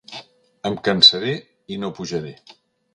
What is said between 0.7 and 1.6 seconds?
cansaré